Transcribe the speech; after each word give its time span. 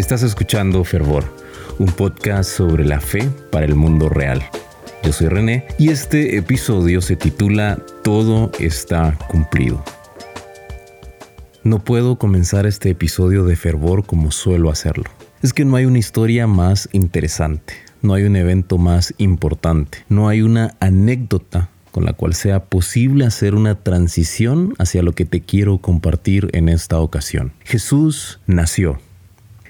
Estás 0.00 0.22
escuchando 0.22 0.82
Fervor, 0.82 1.24
un 1.78 1.88
podcast 1.88 2.50
sobre 2.50 2.86
la 2.86 3.00
fe 3.02 3.30
para 3.52 3.66
el 3.66 3.74
mundo 3.74 4.08
real. 4.08 4.42
Yo 5.04 5.12
soy 5.12 5.28
René 5.28 5.66
y 5.78 5.90
este 5.90 6.38
episodio 6.38 7.02
se 7.02 7.16
titula 7.16 7.78
Todo 8.02 8.50
está 8.58 9.18
cumplido. 9.28 9.84
No 11.64 11.84
puedo 11.84 12.16
comenzar 12.16 12.64
este 12.64 12.88
episodio 12.88 13.44
de 13.44 13.56
Fervor 13.56 14.06
como 14.06 14.30
suelo 14.30 14.70
hacerlo. 14.70 15.04
Es 15.42 15.52
que 15.52 15.66
no 15.66 15.76
hay 15.76 15.84
una 15.84 15.98
historia 15.98 16.46
más 16.46 16.88
interesante, 16.92 17.74
no 18.00 18.14
hay 18.14 18.24
un 18.24 18.36
evento 18.36 18.78
más 18.78 19.12
importante, 19.18 19.98
no 20.08 20.30
hay 20.30 20.40
una 20.40 20.76
anécdota 20.80 21.68
con 21.90 22.06
la 22.06 22.14
cual 22.14 22.32
sea 22.32 22.64
posible 22.64 23.26
hacer 23.26 23.54
una 23.54 23.74
transición 23.74 24.72
hacia 24.78 25.02
lo 25.02 25.12
que 25.12 25.26
te 25.26 25.42
quiero 25.42 25.76
compartir 25.76 26.48
en 26.54 26.70
esta 26.70 26.98
ocasión. 27.00 27.52
Jesús 27.64 28.40
nació 28.46 28.98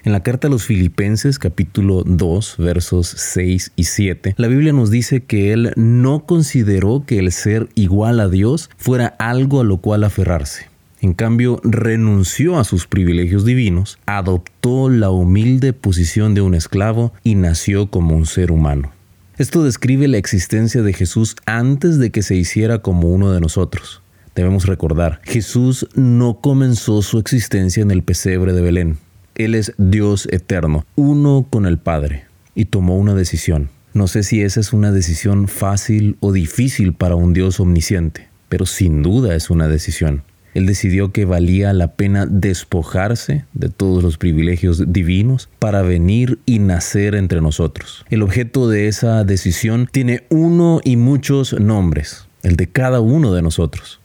en 0.03 0.11
la 0.11 0.23
carta 0.23 0.47
a 0.47 0.49
los 0.49 0.63
Filipenses 0.63 1.39
capítulo 1.39 2.03
2 2.05 2.55
versos 2.57 3.07
6 3.07 3.73
y 3.75 3.83
7, 3.83 4.35
la 4.37 4.47
Biblia 4.47 4.73
nos 4.73 4.91
dice 4.91 5.23
que 5.23 5.53
él 5.53 5.73
no 5.75 6.25
consideró 6.25 7.03
que 7.05 7.19
el 7.19 7.31
ser 7.31 7.69
igual 7.75 8.19
a 8.19 8.27
Dios 8.27 8.69
fuera 8.77 9.07
algo 9.19 9.61
a 9.61 9.63
lo 9.63 9.77
cual 9.77 10.03
aferrarse. 10.03 10.69
En 11.01 11.13
cambio, 11.13 11.59
renunció 11.63 12.59
a 12.59 12.63
sus 12.63 12.85
privilegios 12.85 13.43
divinos, 13.43 13.97
adoptó 14.05 14.87
la 14.87 15.09
humilde 15.09 15.73
posición 15.73 16.35
de 16.35 16.41
un 16.41 16.53
esclavo 16.53 17.11
y 17.23 17.33
nació 17.35 17.89
como 17.89 18.15
un 18.15 18.27
ser 18.27 18.51
humano. 18.51 18.91
Esto 19.37 19.63
describe 19.63 20.07
la 20.07 20.17
existencia 20.17 20.83
de 20.83 20.93
Jesús 20.93 21.35
antes 21.47 21.97
de 21.97 22.11
que 22.11 22.21
se 22.21 22.35
hiciera 22.35 22.83
como 22.83 23.09
uno 23.09 23.31
de 23.31 23.41
nosotros. 23.41 24.03
Debemos 24.35 24.67
recordar, 24.67 25.19
Jesús 25.23 25.87
no 25.95 26.39
comenzó 26.39 27.01
su 27.01 27.17
existencia 27.17 27.81
en 27.81 27.89
el 27.89 28.03
pesebre 28.03 28.53
de 28.53 28.61
Belén. 28.61 28.97
Él 29.43 29.55
es 29.55 29.73
Dios 29.77 30.27
eterno, 30.31 30.85
uno 30.95 31.47
con 31.49 31.65
el 31.65 31.77
Padre, 31.77 32.25
y 32.55 32.65
tomó 32.65 32.97
una 32.97 33.15
decisión. 33.15 33.69
No 33.93 34.07
sé 34.07 34.23
si 34.23 34.41
esa 34.41 34.59
es 34.59 34.73
una 34.73 34.91
decisión 34.91 35.47
fácil 35.47 36.17
o 36.19 36.31
difícil 36.31 36.93
para 36.93 37.15
un 37.15 37.33
Dios 37.33 37.59
omnisciente, 37.59 38.27
pero 38.49 38.65
sin 38.65 39.03
duda 39.03 39.35
es 39.35 39.49
una 39.49 39.67
decisión. 39.67 40.23
Él 40.53 40.65
decidió 40.65 41.11
que 41.11 41.25
valía 41.25 41.71
la 41.73 41.93
pena 41.93 42.25
despojarse 42.25 43.45
de 43.53 43.69
todos 43.69 44.03
los 44.03 44.17
privilegios 44.17 44.91
divinos 44.91 45.49
para 45.59 45.81
venir 45.81 46.39
y 46.45 46.59
nacer 46.59 47.15
entre 47.15 47.41
nosotros. 47.41 48.05
El 48.09 48.21
objeto 48.21 48.67
de 48.67 48.87
esa 48.87 49.23
decisión 49.23 49.87
tiene 49.91 50.23
uno 50.29 50.81
y 50.83 50.97
muchos 50.97 51.57
nombres, 51.59 52.27
el 52.43 52.57
de 52.57 52.67
cada 52.67 52.99
uno 52.99 53.33
de 53.33 53.41
nosotros 53.41 54.00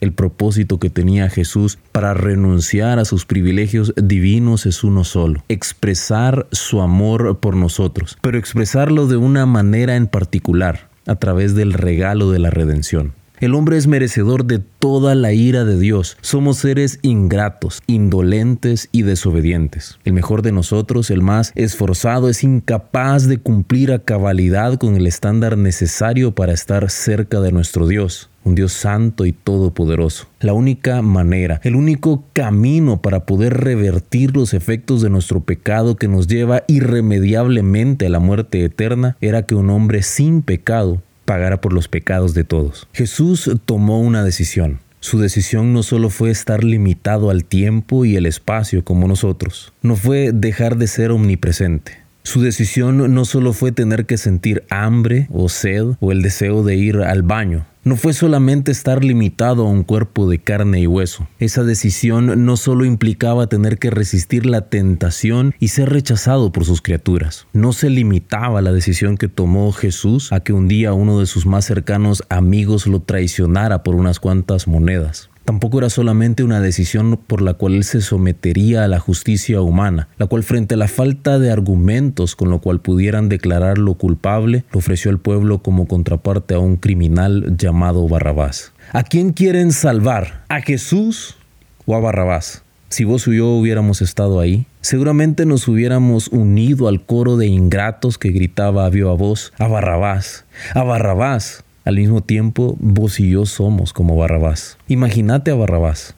el 0.00 0.12
propósito 0.12 0.78
que 0.78 0.90
tenía 0.90 1.28
Jesús 1.28 1.78
para 1.92 2.14
renunciar 2.14 2.98
a 2.98 3.04
sus 3.04 3.26
privilegios 3.26 3.92
divinos 3.96 4.66
es 4.66 4.84
uno 4.84 5.04
solo, 5.04 5.44
expresar 5.48 6.46
su 6.52 6.80
amor 6.80 7.38
por 7.38 7.56
nosotros, 7.56 8.18
pero 8.20 8.38
expresarlo 8.38 9.06
de 9.06 9.16
una 9.16 9.46
manera 9.46 9.96
en 9.96 10.06
particular, 10.06 10.88
a 11.06 11.16
través 11.16 11.54
del 11.54 11.72
regalo 11.72 12.30
de 12.30 12.38
la 12.38 12.50
redención. 12.50 13.12
El 13.40 13.54
hombre 13.54 13.78
es 13.78 13.86
merecedor 13.86 14.44
de 14.44 14.58
toda 14.58 15.14
la 15.14 15.32
ira 15.32 15.64
de 15.64 15.80
Dios. 15.80 16.18
Somos 16.20 16.58
seres 16.58 16.98
ingratos, 17.00 17.80
indolentes 17.86 18.90
y 18.92 19.00
desobedientes. 19.00 19.98
El 20.04 20.12
mejor 20.12 20.42
de 20.42 20.52
nosotros, 20.52 21.10
el 21.10 21.22
más 21.22 21.52
esforzado, 21.54 22.28
es 22.28 22.44
incapaz 22.44 23.28
de 23.28 23.38
cumplir 23.38 23.92
a 23.92 24.00
cabalidad 24.00 24.74
con 24.74 24.94
el 24.94 25.06
estándar 25.06 25.56
necesario 25.56 26.34
para 26.34 26.52
estar 26.52 26.90
cerca 26.90 27.40
de 27.40 27.50
nuestro 27.50 27.88
Dios 27.88 28.28
un 28.42 28.54
Dios 28.54 28.72
santo 28.72 29.26
y 29.26 29.32
todopoderoso. 29.32 30.26
La 30.40 30.54
única 30.54 31.02
manera, 31.02 31.60
el 31.62 31.76
único 31.76 32.24
camino 32.32 33.02
para 33.02 33.26
poder 33.26 33.54
revertir 33.54 34.34
los 34.34 34.54
efectos 34.54 35.02
de 35.02 35.10
nuestro 35.10 35.40
pecado 35.40 35.96
que 35.96 36.08
nos 36.08 36.26
lleva 36.26 36.64
irremediablemente 36.66 38.06
a 38.06 38.08
la 38.10 38.18
muerte 38.18 38.64
eterna 38.64 39.18
era 39.20 39.42
que 39.42 39.54
un 39.54 39.68
hombre 39.68 40.02
sin 40.02 40.40
pecado 40.40 41.02
pagara 41.30 41.60
por 41.60 41.72
los 41.72 41.86
pecados 41.86 42.34
de 42.34 42.42
todos. 42.42 42.88
Jesús 42.92 43.48
tomó 43.64 44.00
una 44.00 44.24
decisión. 44.24 44.80
Su 44.98 45.20
decisión 45.20 45.72
no 45.72 45.84
solo 45.84 46.10
fue 46.10 46.28
estar 46.28 46.64
limitado 46.64 47.30
al 47.30 47.44
tiempo 47.44 48.04
y 48.04 48.16
el 48.16 48.26
espacio 48.26 48.84
como 48.84 49.06
nosotros, 49.06 49.72
no 49.80 49.94
fue 49.94 50.32
dejar 50.34 50.76
de 50.76 50.88
ser 50.88 51.12
omnipresente. 51.12 51.98
Su 52.24 52.42
decisión 52.42 53.14
no 53.14 53.24
solo 53.24 53.52
fue 53.52 53.70
tener 53.70 54.06
que 54.06 54.18
sentir 54.18 54.64
hambre 54.70 55.28
o 55.30 55.48
sed 55.48 55.94
o 56.00 56.10
el 56.10 56.22
deseo 56.22 56.64
de 56.64 56.74
ir 56.74 56.96
al 56.96 57.22
baño, 57.22 57.64
no 57.82 57.96
fue 57.96 58.12
solamente 58.12 58.72
estar 58.72 59.04
limitado 59.04 59.66
a 59.66 59.70
un 59.70 59.84
cuerpo 59.84 60.28
de 60.28 60.38
carne 60.38 60.80
y 60.80 60.86
hueso. 60.86 61.26
Esa 61.38 61.64
decisión 61.64 62.44
no 62.44 62.56
solo 62.56 62.84
implicaba 62.84 63.46
tener 63.46 63.78
que 63.78 63.90
resistir 63.90 64.46
la 64.46 64.68
tentación 64.68 65.54
y 65.58 65.68
ser 65.68 65.90
rechazado 65.90 66.52
por 66.52 66.64
sus 66.64 66.82
criaturas. 66.82 67.46
No 67.52 67.72
se 67.72 67.88
limitaba 67.88 68.60
la 68.60 68.72
decisión 68.72 69.16
que 69.16 69.28
tomó 69.28 69.72
Jesús 69.72 70.32
a 70.32 70.40
que 70.40 70.52
un 70.52 70.68
día 70.68 70.92
uno 70.92 71.18
de 71.18 71.26
sus 71.26 71.46
más 71.46 71.64
cercanos 71.64 72.22
amigos 72.28 72.86
lo 72.86 73.00
traicionara 73.00 73.82
por 73.82 73.94
unas 73.94 74.20
cuantas 74.20 74.68
monedas. 74.68 75.29
Tampoco 75.50 75.78
era 75.78 75.90
solamente 75.90 76.44
una 76.44 76.60
decisión 76.60 77.18
por 77.26 77.42
la 77.42 77.54
cual 77.54 77.74
él 77.74 77.82
se 77.82 78.02
sometería 78.02 78.84
a 78.84 78.86
la 78.86 79.00
justicia 79.00 79.60
humana, 79.60 80.06
la 80.16 80.28
cual 80.28 80.44
frente 80.44 80.74
a 80.74 80.78
la 80.78 80.86
falta 80.86 81.40
de 81.40 81.50
argumentos 81.50 82.36
con 82.36 82.50
lo 82.50 82.60
cual 82.60 82.78
pudieran 82.80 83.28
declararlo 83.28 83.94
culpable, 83.94 84.62
lo 84.70 84.78
ofreció 84.78 85.10
al 85.10 85.18
pueblo 85.18 85.58
como 85.58 85.88
contraparte 85.88 86.54
a 86.54 86.60
un 86.60 86.76
criminal 86.76 87.56
llamado 87.56 88.06
Barrabás. 88.06 88.70
¿A 88.92 89.02
quién 89.02 89.32
quieren 89.32 89.72
salvar? 89.72 90.44
¿A 90.48 90.60
Jesús 90.60 91.36
o 91.84 91.96
a 91.96 91.98
Barrabás? 91.98 92.62
Si 92.88 93.02
vos 93.02 93.26
y 93.26 93.38
yo 93.38 93.48
hubiéramos 93.48 94.02
estado 94.02 94.38
ahí, 94.38 94.66
seguramente 94.82 95.46
nos 95.46 95.66
hubiéramos 95.66 96.28
unido 96.28 96.86
al 96.86 97.04
coro 97.04 97.36
de 97.36 97.48
ingratos 97.48 98.18
que 98.18 98.30
gritaba 98.30 98.86
a 98.86 98.90
viva 98.90 99.14
voz, 99.14 99.52
a 99.58 99.66
Barrabás, 99.66 100.44
a 100.74 100.84
Barrabás, 100.84 101.64
al 101.84 101.96
mismo 101.96 102.20
tiempo, 102.22 102.76
vos 102.78 103.20
y 103.20 103.30
yo 103.30 103.46
somos 103.46 103.92
como 103.92 104.16
Barrabás. 104.16 104.76
Imagínate 104.88 105.50
a 105.50 105.54
Barrabás, 105.54 106.14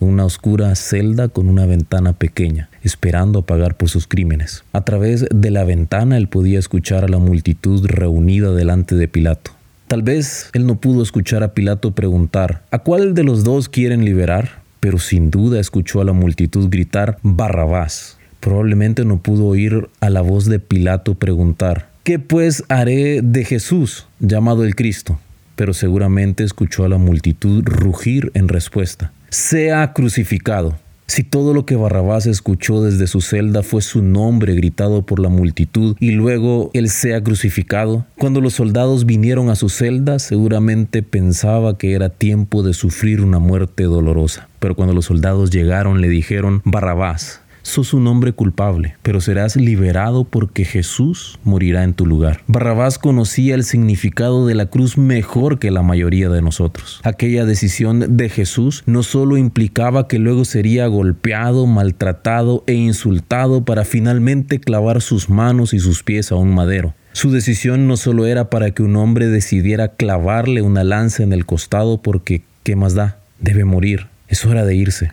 una 0.00 0.24
oscura 0.24 0.74
celda 0.74 1.28
con 1.28 1.48
una 1.48 1.66
ventana 1.66 2.12
pequeña, 2.12 2.68
esperando 2.82 3.40
a 3.40 3.46
pagar 3.46 3.76
por 3.76 3.88
sus 3.88 4.06
crímenes. 4.06 4.64
A 4.72 4.82
través 4.82 5.26
de 5.32 5.50
la 5.50 5.64
ventana 5.64 6.16
él 6.16 6.28
podía 6.28 6.58
escuchar 6.58 7.04
a 7.04 7.08
la 7.08 7.18
multitud 7.18 7.86
reunida 7.86 8.52
delante 8.52 8.96
de 8.96 9.08
Pilato. 9.08 9.52
Tal 9.88 10.02
vez 10.02 10.50
él 10.54 10.66
no 10.66 10.76
pudo 10.76 11.02
escuchar 11.02 11.42
a 11.42 11.54
Pilato 11.54 11.92
preguntar, 11.92 12.62
¿a 12.70 12.80
cuál 12.80 13.14
de 13.14 13.22
los 13.22 13.44
dos 13.44 13.68
quieren 13.68 14.04
liberar? 14.04 14.62
Pero 14.80 14.98
sin 14.98 15.30
duda 15.30 15.60
escuchó 15.60 16.00
a 16.00 16.04
la 16.04 16.12
multitud 16.12 16.68
gritar, 16.68 17.18
Barrabás. 17.22 18.18
Probablemente 18.40 19.04
no 19.04 19.22
pudo 19.22 19.46
oír 19.46 19.88
a 20.00 20.10
la 20.10 20.20
voz 20.20 20.44
de 20.46 20.58
Pilato 20.58 21.14
preguntar, 21.14 21.88
¿Qué 22.04 22.18
pues 22.18 22.64
haré 22.68 23.22
de 23.22 23.46
Jesús, 23.46 24.06
llamado 24.20 24.64
el 24.64 24.76
Cristo? 24.76 25.18
Pero 25.56 25.72
seguramente 25.72 26.44
escuchó 26.44 26.84
a 26.84 26.88
la 26.90 26.98
multitud 26.98 27.62
rugir 27.64 28.30
en 28.34 28.48
respuesta. 28.48 29.10
Sea 29.30 29.94
crucificado. 29.94 30.76
Si 31.06 31.22
todo 31.22 31.54
lo 31.54 31.64
que 31.64 31.76
Barrabás 31.76 32.26
escuchó 32.26 32.82
desde 32.82 33.06
su 33.06 33.22
celda 33.22 33.62
fue 33.62 33.80
su 33.80 34.02
nombre 34.02 34.54
gritado 34.54 35.06
por 35.06 35.18
la 35.18 35.30
multitud 35.30 35.96
y 35.98 36.10
luego 36.10 36.70
él 36.74 36.90
sea 36.90 37.22
crucificado, 37.22 38.04
cuando 38.18 38.42
los 38.42 38.52
soldados 38.52 39.06
vinieron 39.06 39.48
a 39.48 39.54
su 39.54 39.70
celda 39.70 40.18
seguramente 40.18 41.02
pensaba 41.02 41.78
que 41.78 41.94
era 41.94 42.10
tiempo 42.10 42.62
de 42.62 42.74
sufrir 42.74 43.22
una 43.22 43.38
muerte 43.38 43.84
dolorosa. 43.84 44.48
Pero 44.58 44.74
cuando 44.74 44.92
los 44.92 45.06
soldados 45.06 45.50
llegaron 45.50 46.02
le 46.02 46.08
dijeron, 46.08 46.60
Barrabás, 46.66 47.40
sos 47.64 47.94
un 47.94 48.06
hombre 48.06 48.32
culpable, 48.32 48.94
pero 49.02 49.20
serás 49.20 49.56
liberado 49.56 50.24
porque 50.24 50.64
Jesús 50.64 51.38
morirá 51.42 51.82
en 51.82 51.94
tu 51.94 52.06
lugar. 52.06 52.42
Barrabás 52.46 52.98
conocía 52.98 53.54
el 53.54 53.64
significado 53.64 54.46
de 54.46 54.54
la 54.54 54.66
cruz 54.66 54.96
mejor 54.96 55.58
que 55.58 55.70
la 55.70 55.82
mayoría 55.82 56.28
de 56.28 56.42
nosotros. 56.42 57.00
Aquella 57.02 57.46
decisión 57.46 58.16
de 58.16 58.28
Jesús 58.28 58.84
no 58.86 59.02
solo 59.02 59.36
implicaba 59.38 60.06
que 60.06 60.18
luego 60.18 60.44
sería 60.44 60.86
golpeado, 60.86 61.66
maltratado 61.66 62.62
e 62.66 62.74
insultado 62.74 63.64
para 63.64 63.84
finalmente 63.84 64.60
clavar 64.60 65.00
sus 65.00 65.28
manos 65.30 65.74
y 65.74 65.80
sus 65.80 66.02
pies 66.02 66.30
a 66.30 66.36
un 66.36 66.54
madero. 66.54 66.94
Su 67.12 67.30
decisión 67.30 67.88
no 67.88 67.96
solo 67.96 68.26
era 68.26 68.50
para 68.50 68.72
que 68.72 68.82
un 68.82 68.96
hombre 68.96 69.28
decidiera 69.28 69.88
clavarle 69.88 70.62
una 70.62 70.84
lanza 70.84 71.22
en 71.22 71.32
el 71.32 71.46
costado 71.46 72.02
porque, 72.02 72.42
¿qué 72.62 72.76
más 72.76 72.94
da? 72.94 73.18
Debe 73.40 73.64
morir. 73.64 74.08
Es 74.28 74.44
hora 74.44 74.64
de 74.64 74.74
irse 74.74 75.12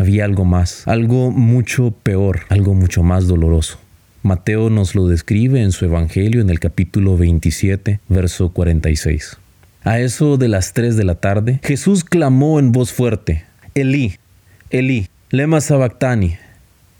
había 0.00 0.24
algo 0.24 0.44
más, 0.44 0.82
algo 0.86 1.30
mucho 1.30 1.90
peor, 1.90 2.40
algo 2.48 2.74
mucho 2.74 3.02
más 3.02 3.26
doloroso. 3.26 3.78
Mateo 4.22 4.70
nos 4.70 4.94
lo 4.94 5.06
describe 5.06 5.62
en 5.62 5.72
su 5.72 5.84
Evangelio 5.84 6.40
en 6.40 6.50
el 6.50 6.58
capítulo 6.58 7.16
27, 7.16 8.00
verso 8.08 8.50
46. 8.50 9.36
A 9.82 10.00
eso 10.00 10.36
de 10.36 10.48
las 10.48 10.72
3 10.72 10.96
de 10.96 11.04
la 11.04 11.16
tarde, 11.16 11.60
Jesús 11.62 12.04
clamó 12.04 12.58
en 12.58 12.72
voz 12.72 12.92
fuerte, 12.92 13.44
Elí, 13.74 14.16
Elí, 14.70 15.08
lema 15.30 15.60
sabactani, 15.60 16.36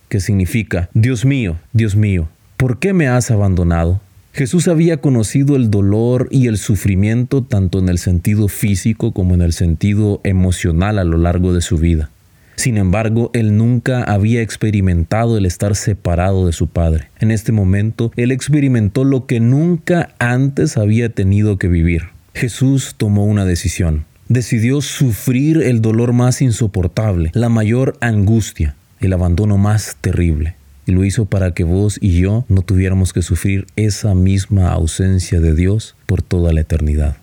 que 0.08 0.20
significa, 0.20 0.88
Dios 0.92 1.24
mío, 1.24 1.56
Dios 1.72 1.96
mío, 1.96 2.28
¿por 2.56 2.78
qué 2.78 2.92
me 2.92 3.08
has 3.08 3.30
abandonado? 3.30 4.00
Jesús 4.32 4.68
había 4.68 4.98
conocido 4.98 5.56
el 5.56 5.70
dolor 5.70 6.28
y 6.30 6.46
el 6.46 6.58
sufrimiento 6.58 7.42
tanto 7.42 7.78
en 7.78 7.88
el 7.88 7.98
sentido 7.98 8.48
físico 8.48 9.12
como 9.12 9.34
en 9.34 9.42
el 9.42 9.52
sentido 9.52 10.20
emocional 10.22 10.98
a 10.98 11.04
lo 11.04 11.18
largo 11.18 11.52
de 11.52 11.62
su 11.62 11.78
vida. 11.78 12.10
Sin 12.56 12.76
embargo, 12.76 13.30
él 13.32 13.56
nunca 13.56 14.02
había 14.02 14.42
experimentado 14.42 15.38
el 15.38 15.46
estar 15.46 15.74
separado 15.76 16.46
de 16.46 16.52
su 16.52 16.68
padre. 16.68 17.08
En 17.18 17.30
este 17.30 17.52
momento, 17.52 18.12
él 18.16 18.32
experimentó 18.32 19.04
lo 19.04 19.26
que 19.26 19.40
nunca 19.40 20.10
antes 20.18 20.76
había 20.76 21.08
tenido 21.08 21.58
que 21.58 21.68
vivir. 21.68 22.08
Jesús 22.34 22.94
tomó 22.96 23.24
una 23.24 23.44
decisión. 23.44 24.04
Decidió 24.28 24.80
sufrir 24.80 25.62
el 25.62 25.82
dolor 25.82 26.12
más 26.12 26.40
insoportable, 26.40 27.30
la 27.34 27.48
mayor 27.48 27.96
angustia, 28.00 28.76
el 29.00 29.12
abandono 29.12 29.58
más 29.58 29.96
terrible. 30.00 30.54
Y 30.86 30.92
lo 30.92 31.04
hizo 31.04 31.24
para 31.24 31.52
que 31.52 31.64
vos 31.64 31.98
y 32.00 32.20
yo 32.20 32.44
no 32.48 32.62
tuviéramos 32.62 33.12
que 33.12 33.22
sufrir 33.22 33.66
esa 33.76 34.14
misma 34.14 34.70
ausencia 34.70 35.40
de 35.40 35.54
Dios 35.54 35.96
por 36.06 36.22
toda 36.22 36.52
la 36.52 36.60
eternidad. 36.60 37.16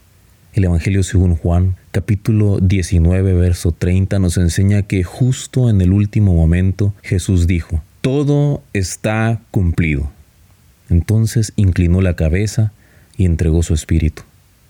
El 0.57 0.63
Evangelio 0.63 1.03
según 1.03 1.35
Juan, 1.35 1.75
capítulo 1.91 2.57
19, 2.59 3.33
verso 3.33 3.73
30, 3.73 4.17
nos 4.17 4.37
enseña 4.37 4.81
que 4.81 5.03
justo 5.03 5.69
en 5.69 5.81
el 5.81 5.91
último 5.91 6.33
momento 6.33 6.95
Jesús 7.03 7.45
dijo, 7.45 7.83
todo 8.01 8.63
está 8.73 9.39
cumplido. 9.51 10.09
Entonces 10.89 11.53
inclinó 11.57 12.01
la 12.01 12.15
cabeza 12.15 12.71
y 13.17 13.25
entregó 13.25 13.61
su 13.61 13.75
espíritu. 13.75 14.23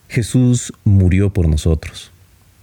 Jesús 0.10 0.74
murió 0.84 1.32
por 1.32 1.48
nosotros. 1.48 2.12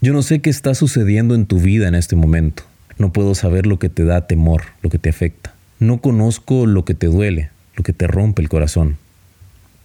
Yo 0.02 0.12
no 0.12 0.20
sé 0.20 0.42
qué 0.42 0.50
está 0.50 0.74
sucediendo 0.74 1.34
en 1.34 1.46
tu 1.46 1.60
vida 1.60 1.88
en 1.88 1.94
este 1.94 2.16
momento. 2.16 2.64
No 2.98 3.10
puedo 3.10 3.34
saber 3.34 3.64
lo 3.64 3.78
que 3.78 3.88
te 3.88 4.04
da 4.04 4.26
temor, 4.26 4.64
lo 4.82 4.90
que 4.90 4.98
te 4.98 5.08
afecta. 5.08 5.54
No 5.78 6.02
conozco 6.02 6.66
lo 6.66 6.84
que 6.84 6.92
te 6.92 7.06
duele, 7.06 7.48
lo 7.74 7.84
que 7.84 7.94
te 7.94 8.06
rompe 8.06 8.42
el 8.42 8.50
corazón. 8.50 8.98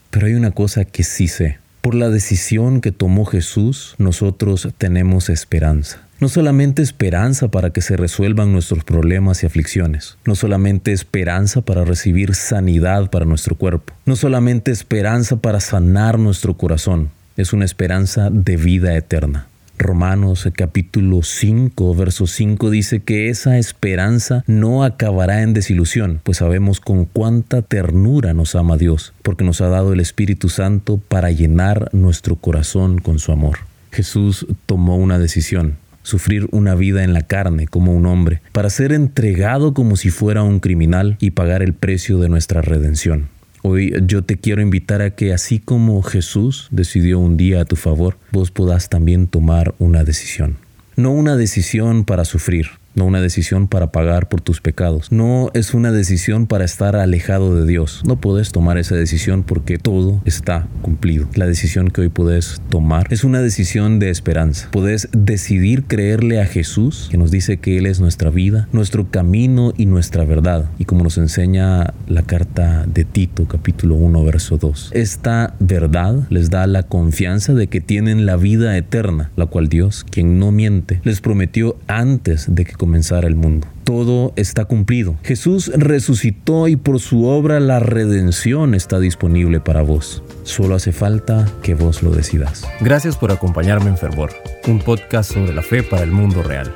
Pero 0.10 0.28
hay 0.28 0.34
una 0.34 0.52
cosa 0.52 0.84
que 0.84 1.06
sí 1.06 1.30
sé. 1.30 1.59
Por 1.82 1.96
la 1.96 2.10
decisión 2.10 2.82
que 2.82 2.92
tomó 2.92 3.26
Jesús, 3.26 3.96
nosotros 3.98 4.68
tenemos 4.78 5.30
esperanza. 5.30 6.02
No 6.20 6.28
solamente 6.28 6.82
esperanza 6.82 7.48
para 7.48 7.70
que 7.70 7.82
se 7.82 7.96
resuelvan 7.96 8.52
nuestros 8.52 8.84
problemas 8.84 9.42
y 9.42 9.46
aflicciones, 9.46 10.18
no 10.26 10.36
solamente 10.36 10.92
esperanza 10.92 11.62
para 11.62 11.86
recibir 11.86 12.36
sanidad 12.36 13.10
para 13.10 13.24
nuestro 13.24 13.56
cuerpo, 13.56 13.94
no 14.06 14.18
solamente 14.18 14.72
esperanza 14.72 15.38
para 15.38 15.62
sanar 15.62 16.20
nuestro 16.20 16.58
corazón, 16.58 17.10
es 17.38 17.54
una 17.54 17.64
esperanza 17.64 18.30
de 18.30 18.58
vida 18.58 18.98
eterna. 18.98 19.48
Romanos 19.80 20.48
capítulo 20.56 21.24
5, 21.24 21.96
verso 21.96 22.28
5 22.28 22.70
dice 22.70 23.00
que 23.00 23.30
esa 23.30 23.58
esperanza 23.58 24.44
no 24.46 24.84
acabará 24.84 25.42
en 25.42 25.54
desilusión, 25.54 26.20
pues 26.24 26.40
sabemos 26.40 26.82
con 26.82 27.06
cuánta 27.06 27.62
ternura 27.62 28.34
nos 28.34 28.56
ama 28.56 28.76
Dios, 28.76 29.14
porque 29.24 29.46
nos 29.46 29.62
ha 29.62 29.70
dado 29.70 29.94
el 29.94 30.02
Espíritu 30.02 30.50
Santo 30.50 30.98
para 30.98 31.32
llenar 31.32 31.90
nuestro 31.94 32.36
corazón 32.36 33.00
con 33.00 33.20
su 33.20 33.32
amor. 33.32 33.60
Jesús 33.92 34.46
tomó 34.66 34.98
una 34.98 35.18
decisión, 35.18 35.78
sufrir 36.04 36.50
una 36.52 36.76
vida 36.76 37.06
en 37.06 37.14
la 37.14 37.22
carne 37.22 37.66
como 37.66 37.94
un 37.94 38.06
hombre, 38.06 38.42
para 38.52 38.70
ser 38.70 38.92
entregado 38.92 39.74
como 39.74 39.96
si 39.96 40.10
fuera 40.10 40.44
un 40.44 40.60
criminal 40.60 41.16
y 41.22 41.32
pagar 41.32 41.64
el 41.64 41.74
precio 41.74 42.20
de 42.20 42.28
nuestra 42.28 42.62
redención. 42.62 43.30
Hoy 43.62 43.94
yo 44.06 44.24
te 44.24 44.38
quiero 44.38 44.62
invitar 44.62 45.02
a 45.02 45.12
que 45.12 45.34
así 45.34 45.60
como 45.60 46.02
Jesús 46.02 46.68
decidió 46.72 47.20
un 47.20 47.36
día 47.36 47.62
a 47.62 47.66
tu 47.66 47.76
favor, 47.76 48.18
vos 48.32 48.52
puedas 48.52 48.90
también 48.90 49.28
tomar 49.28 49.76
una 49.80 50.04
decisión. 50.04 50.58
No 50.96 51.12
una 51.12 51.36
decisión 51.36 52.06
para 52.06 52.26
sufrir, 52.26 52.68
no 52.96 53.06
una 53.06 53.22
decisión 53.22 53.68
para 53.68 53.92
pagar 53.92 54.30
por 54.30 54.42
tus 54.42 54.62
pecados, 54.62 55.12
no 55.12 55.52
es 55.54 55.74
una 55.74 55.92
decisión 55.92 56.48
para 56.48 56.66
estar 56.66 56.96
alejado 56.96 57.56
de 57.56 57.66
Dios. 57.66 58.02
No 58.06 58.20
puedes 58.20 58.52
tomar 58.52 58.78
esa 58.78 58.96
decisión 58.96 59.44
porque 59.44 59.78
todo 59.78 60.22
está 60.26 60.68
cumplido. 60.82 61.28
La 61.36 61.46
decisión 61.46 61.90
que 61.90 62.02
hoy 62.02 62.10
puedes 62.10 62.62
tomar 62.70 63.08
es 63.12 63.24
una 63.24 63.42
decisión 63.42 64.00
de 64.00 64.10
esperanza. 64.10 64.70
Puedes 64.72 65.10
decidir 65.12 65.84
creerle 65.86 66.42
a 66.42 66.46
Jesús, 66.46 67.08
que 67.12 67.18
nos 67.18 67.32
dice 67.32 67.58
que 67.58 67.78
Él 67.78 67.86
es 67.86 68.00
nuestra 68.00 68.30
vida, 68.30 68.68
nuestro 68.72 69.10
camino 69.10 69.74
y 69.78 69.86
nuestra 69.86 70.26
verdad. 70.26 70.70
Y 70.78 70.86
como 70.86 71.04
nos 71.04 71.18
enseña 71.18 71.94
la 72.08 72.24
carta 72.24 72.86
de 72.86 73.06
Tito, 73.06 73.48
capítulo 73.48 73.96
1, 73.96 74.24
verso 74.24 74.58
2. 74.58 74.92
Esta 74.94 75.56
verdad 75.60 76.28
les 76.30 76.50
da 76.50 76.68
la 76.68 76.84
confianza 76.84 77.54
de 77.54 77.68
que 77.68 77.82
tienen 77.82 78.26
la 78.26 78.36
vida 78.36 78.78
eterna, 78.78 79.32
la 79.36 79.46
cual 79.46 79.70
Dios, 79.70 80.06
quien 80.10 80.40
no 80.40 80.52
miente, 80.52 81.02
les 81.04 81.22
prometió 81.22 81.78
antes 81.88 82.48
de 82.50 82.66
que 82.66 82.74
comenzara 82.90 83.28
el 83.28 83.36
mundo. 83.36 83.68
Todo 83.84 84.34
está 84.36 84.66
cumplido. 84.66 85.16
Jesús 85.24 85.72
resucitó 85.76 86.68
y 86.68 86.76
por 86.76 87.00
su 87.00 87.26
obra 87.26 87.60
la 87.60 87.80
redención 87.80 88.74
está 88.74 88.98
disponible 88.98 89.60
para 89.60 89.84
vos. 89.84 90.24
Solo 90.42 90.74
hace 90.74 90.92
falta 90.92 91.48
que 91.62 91.76
vos 91.76 92.02
lo 92.02 92.10
decidas. 92.10 92.68
Gracias 92.82 93.16
por 93.16 93.32
acompañarme 93.32 93.92
en 93.92 93.98
Fervor, 93.98 94.32
un 94.68 94.80
podcast 94.80 95.32
sobre 95.34 95.54
la 95.54 95.62
fe 95.62 95.84
para 95.84 96.02
el 96.02 96.12
mundo 96.12 96.42
real. 96.42 96.76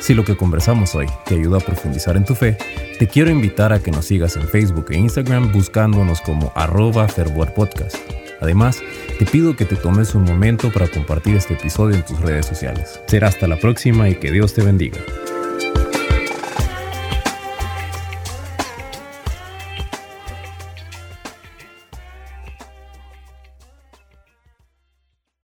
Si 0.00 0.14
lo 0.14 0.24
que 0.24 0.38
conversamos 0.38 0.94
hoy 0.94 1.06
te 1.26 1.34
ayuda 1.34 1.58
a 1.58 1.60
profundizar 1.60 2.16
en 2.16 2.24
tu 2.24 2.34
fe, 2.34 2.56
te 2.98 3.06
quiero 3.06 3.30
invitar 3.30 3.74
a 3.74 3.80
que 3.80 3.90
nos 3.90 4.06
sigas 4.06 4.36
en 4.36 4.48
Facebook 4.48 4.86
e 4.88 4.96
Instagram 4.96 5.52
buscándonos 5.52 6.22
como 6.22 6.50
arroba 6.54 7.08
fervorpodcast. 7.08 7.96
Además, 8.40 8.80
te 9.18 9.26
pido 9.26 9.54
que 9.54 9.66
te 9.66 9.76
tomes 9.76 10.14
un 10.14 10.24
momento 10.24 10.72
para 10.72 10.88
compartir 10.88 11.36
este 11.36 11.54
episodio 11.54 11.96
en 11.96 12.06
tus 12.06 12.18
redes 12.20 12.46
sociales. 12.46 13.00
Será 13.06 13.28
hasta 13.28 13.46
la 13.46 13.58
próxima 13.58 14.08
y 14.08 14.14
que 14.14 14.32
Dios 14.32 14.54
te 14.54 14.62
bendiga. 14.62 14.98